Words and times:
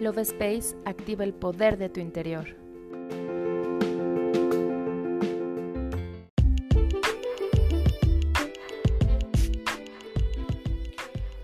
Love 0.00 0.22
Space 0.22 0.74
activa 0.86 1.24
el 1.24 1.34
poder 1.34 1.76
de 1.76 1.90
tu 1.90 2.00
interior. 2.00 2.56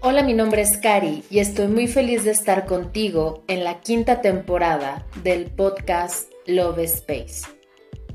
Hola, 0.00 0.22
mi 0.22 0.32
nombre 0.32 0.62
es 0.62 0.78
Cari 0.78 1.22
y 1.28 1.40
estoy 1.40 1.68
muy 1.68 1.86
feliz 1.86 2.24
de 2.24 2.30
estar 2.30 2.64
contigo 2.64 3.44
en 3.46 3.62
la 3.62 3.80
quinta 3.80 4.22
temporada 4.22 5.06
del 5.22 5.50
podcast 5.50 6.32
Love 6.46 6.78
Space 6.78 7.46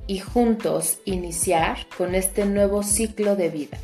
y 0.08 0.18
juntos 0.18 1.02
iniciar 1.06 1.86
con 1.96 2.16
este 2.16 2.46
nuevo 2.46 2.82
ciclo 2.82 3.36
de 3.36 3.50
vida. 3.50 3.78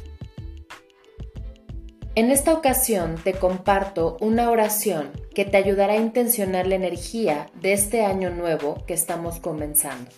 En 2.17 2.31
esta 2.31 2.51
ocasión 2.51 3.13
te 3.23 3.33
comparto 3.33 4.17
una 4.21 4.49
oración 4.49 5.11
que 5.35 5.45
te 5.45 5.55
ayudará 5.55 5.93
a 5.93 5.97
intencionar 5.97 6.65
la 6.65 6.73
energía 6.73 7.45
de 7.61 7.73
este 7.73 8.03
año 8.03 8.31
nuevo 8.31 8.83
que 8.87 8.95
estamos 8.95 9.39
comenzando. 9.39 10.09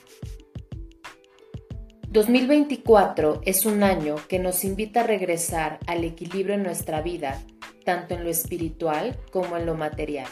2024 2.08 3.42
es 3.44 3.66
un 3.66 3.84
año 3.84 4.16
que 4.30 4.40
nos 4.40 4.64
invita 4.64 5.02
a 5.02 5.08
regresar 5.08 5.80
al 5.88 6.06
equilibrio 6.06 6.56
en 6.56 6.64
nuestra 6.64 7.02
vida, 7.02 7.44
tanto 7.84 8.14
en 8.14 8.24
lo 8.24 8.30
espiritual 8.30 9.20
como 9.30 9.58
en 9.58 9.66
lo 9.66 9.76
material, 9.76 10.30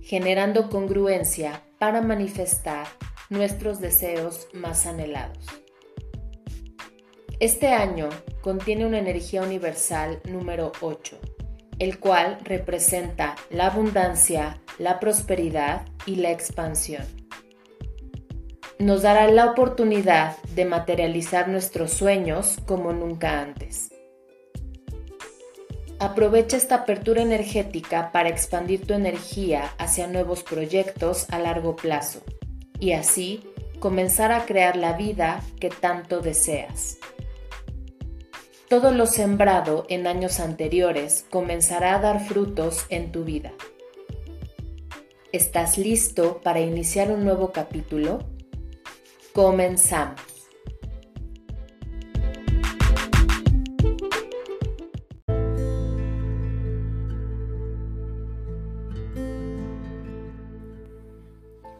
generando 0.00 0.70
congruencia 0.70 1.62
para 1.78 2.00
manifestar 2.00 2.86
nuestros 3.28 3.80
deseos 3.80 4.48
más 4.54 4.86
anhelados. 4.86 5.63
Este 7.40 7.68
año 7.68 8.10
contiene 8.42 8.86
una 8.86 8.98
energía 8.98 9.42
universal 9.42 10.20
número 10.24 10.70
8, 10.80 11.18
el 11.80 11.98
cual 11.98 12.38
representa 12.44 13.34
la 13.50 13.66
abundancia, 13.66 14.60
la 14.78 15.00
prosperidad 15.00 15.84
y 16.06 16.16
la 16.16 16.30
expansión. 16.30 17.04
Nos 18.78 19.02
dará 19.02 19.28
la 19.28 19.46
oportunidad 19.46 20.36
de 20.54 20.64
materializar 20.64 21.48
nuestros 21.48 21.92
sueños 21.92 22.58
como 22.66 22.92
nunca 22.92 23.40
antes. 23.40 23.90
Aprovecha 25.98 26.56
esta 26.56 26.76
apertura 26.76 27.22
energética 27.22 28.12
para 28.12 28.28
expandir 28.28 28.86
tu 28.86 28.94
energía 28.94 29.72
hacia 29.78 30.06
nuevos 30.06 30.44
proyectos 30.44 31.26
a 31.30 31.40
largo 31.40 31.74
plazo 31.74 32.20
y 32.78 32.92
así 32.92 33.42
comenzar 33.80 34.30
a 34.30 34.44
crear 34.44 34.76
la 34.76 34.92
vida 34.92 35.42
que 35.58 35.70
tanto 35.70 36.20
deseas. 36.20 36.98
Todo 38.74 38.90
lo 38.90 39.06
sembrado 39.06 39.86
en 39.88 40.08
años 40.08 40.40
anteriores 40.40 41.24
comenzará 41.30 41.94
a 41.94 42.00
dar 42.00 42.26
frutos 42.26 42.86
en 42.88 43.12
tu 43.12 43.22
vida. 43.22 43.52
¿Estás 45.30 45.78
listo 45.78 46.40
para 46.42 46.58
iniciar 46.58 47.12
un 47.12 47.24
nuevo 47.24 47.52
capítulo? 47.52 48.18
Comenzamos. 49.32 50.33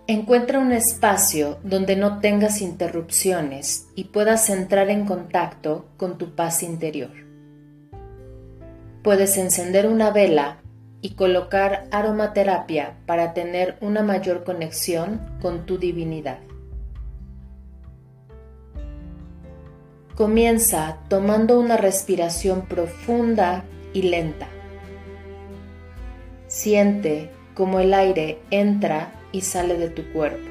Encuentra 0.07 0.59
un 0.59 0.73
espacio 0.73 1.57
donde 1.63 1.97
no 1.97 2.21
tengas 2.21 2.61
interrupciones 2.61 3.89
y 3.95 4.05
puedas 4.05 4.51
entrar 4.51 4.91
en 4.91 5.07
contacto 5.07 5.87
con 5.97 6.19
tu 6.19 6.35
paz 6.35 6.63
interior. 6.63 7.13
Puedes 9.03 9.39
encender 9.39 9.87
una 9.87 10.11
vela 10.11 10.59
y 11.01 11.15
colocar 11.15 11.89
aromaterapia 11.91 12.99
para 13.07 13.33
tener 13.33 13.79
una 13.81 14.03
mayor 14.03 14.45
conexión 14.45 15.23
con 15.41 15.65
tu 15.65 15.79
divinidad. 15.79 16.41
Comienza 20.15 20.99
tomando 21.09 21.59
una 21.59 21.79
respiración 21.79 22.67
profunda 22.67 23.65
y 23.95 24.03
lenta. 24.03 24.49
Siente 26.47 27.31
como 27.55 27.81
el 27.81 27.95
aire 27.95 28.39
entra 28.51 29.11
y 29.35 29.41
sale 29.41 29.77
de 29.77 29.91
tu 29.91 30.05
cuerpo. 30.13 30.49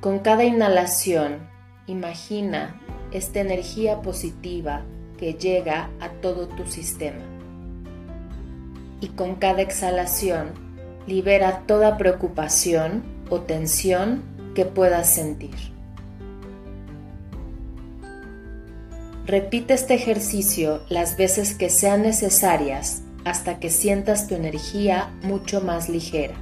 Con 0.00 0.20
cada 0.20 0.44
inhalación, 0.44 1.38
imagina 1.86 2.80
esta 3.12 3.40
energía 3.40 4.00
positiva 4.00 4.84
que 5.18 5.34
llega 5.34 5.90
a 6.00 6.08
todo 6.08 6.48
tu 6.48 6.66
sistema. 6.66 7.20
Y 9.02 9.08
con 9.08 9.34
cada 9.34 9.60
exhalación, 9.60 10.52
libera 11.06 11.64
toda 11.66 11.98
preocupación 11.98 13.02
o 13.28 13.40
tensión 13.40 14.22
que 14.54 14.64
puedas 14.64 15.10
sentir. 15.10 15.54
Repite 19.26 19.74
este 19.74 19.92
ejercicio 19.92 20.84
las 20.88 21.18
veces 21.18 21.54
que 21.54 21.68
sean 21.68 22.00
necesarias 22.00 23.02
hasta 23.24 23.58
que 23.58 23.70
sientas 23.70 24.28
tu 24.28 24.34
energía 24.34 25.12
mucho 25.22 25.60
más 25.60 25.88
ligera. 25.88 26.34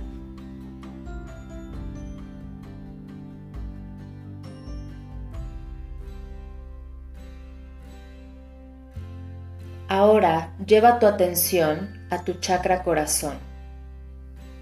Ahora 9.88 10.54
lleva 10.66 10.98
tu 10.98 11.06
atención 11.06 12.00
a 12.08 12.24
tu 12.24 12.34
chakra 12.40 12.82
corazón 12.82 13.34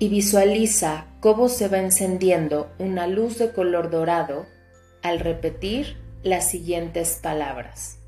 y 0.00 0.08
visualiza 0.08 1.04
cómo 1.20 1.48
se 1.48 1.68
va 1.68 1.78
encendiendo 1.78 2.72
una 2.78 3.06
luz 3.06 3.38
de 3.38 3.52
color 3.52 3.90
dorado 3.90 4.46
al 5.02 5.20
repetir 5.20 5.96
las 6.24 6.50
siguientes 6.50 7.20
palabras. 7.22 7.99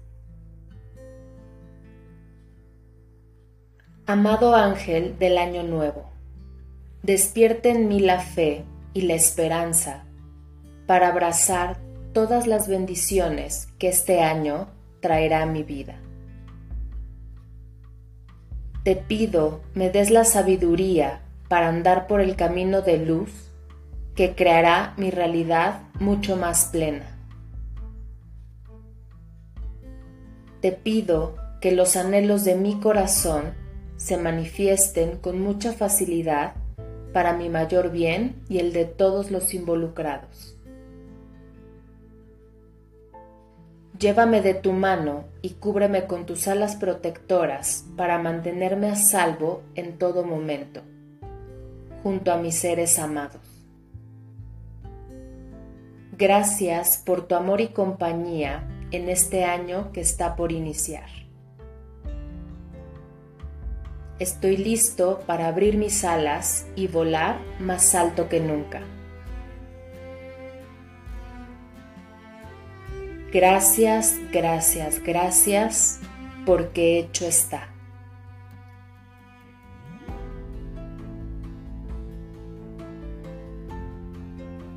Amado 4.05 4.57
ángel 4.57 5.17
del 5.21 5.39
año 5.39 5.63
nuevo, 5.63 6.11
despierte 7.05 7.71
en 7.71 7.87
mí 7.87 8.01
la 8.01 8.19
fe 8.19 8.65
y 8.95 9.03
la 9.03 9.15
esperanza 9.15 10.03
para 10.89 11.07
abrazar 11.07 11.79
todas 12.13 12.49
las 12.49 12.67
bendiciones 12.67 13.69
que 13.79 13.89
este 13.89 14.21
año 14.21 14.67
traerá 14.99 15.43
a 15.43 15.47
mi 15.47 15.63
vida. 15.63 16.01
Te 18.83 18.97
pido 18.97 19.61
me 19.75 19.89
des 19.89 20.11
la 20.11 20.25
sabiduría 20.25 21.21
para 21.49 21.69
andar 21.69 22.09
por 22.09 22.21
el 22.21 22.35
camino 22.35 22.83
de 22.83 22.99
luz 22.99 23.31
que 24.17 24.35
creará 24.35 24.95
mi 24.97 25.13
realidad 25.13 25.83
mucho 26.01 26.37
más 26.37 26.65
plena. 26.73 27.07
Te 30.61 30.73
pido 30.73 31.37
que 31.61 31.71
los 31.71 31.95
anhelos 31.95 32.43
de 32.43 32.57
mi 32.57 32.81
corazón 32.81 33.62
se 34.03 34.17
manifiesten 34.17 35.17
con 35.19 35.41
mucha 35.41 35.73
facilidad 35.73 36.55
para 37.13 37.35
mi 37.35 37.49
mayor 37.49 37.93
bien 37.93 38.43
y 38.49 38.59
el 38.59 38.73
de 38.73 38.85
todos 38.85 39.31
los 39.31 39.55
involucrados. 39.55 40.59
Llévame 44.01 44.43
de 44.43 44.55
tu 44.55 44.73
mano 44.73 45.27
y 45.41 45.51
cúbreme 45.51 46.07
con 46.07 46.27
tus 46.27 46.49
alas 46.49 46.75
protectoras 46.75 47.85
para 47.97 48.19
mantenerme 48.19 48.89
a 48.89 48.97
salvo 48.97 49.63
en 49.77 49.99
todo 49.99 50.25
momento, 50.25 50.81
junto 52.03 52.33
a 52.33 52.39
mis 52.39 52.57
seres 52.57 52.99
amados. 52.99 53.41
Gracias 56.19 57.01
por 57.07 57.29
tu 57.29 57.37
amor 57.37 57.61
y 57.61 57.69
compañía 57.69 58.69
en 58.91 59.09
este 59.09 59.45
año 59.45 59.93
que 59.93 60.01
está 60.01 60.35
por 60.35 60.51
iniciar. 60.51 61.22
Estoy 64.23 64.57
listo 64.57 65.19
para 65.27 65.49
abrir 65.49 65.77
mis 65.77 66.05
alas 66.05 66.65
y 66.77 66.87
volar 66.87 67.41
más 67.59 67.93
alto 67.97 68.29
que 68.29 68.39
nunca. 68.39 68.81
Gracias, 73.33 74.15
gracias, 74.33 75.03
gracias, 75.03 75.99
porque 76.47 77.01
hecho 77.01 77.27
está. 77.27 77.69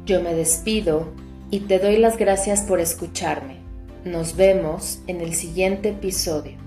Yo 0.07 0.23
me 0.23 0.33
despido 0.33 1.13
y 1.51 1.59
te 1.59 1.77
doy 1.77 1.97
las 1.97 2.17
gracias 2.17 2.63
por 2.63 2.79
escucharme. 2.79 3.57
Nos 4.05 4.35
vemos 4.35 5.01
en 5.05 5.21
el 5.21 5.35
siguiente 5.35 5.89
episodio. 5.89 6.57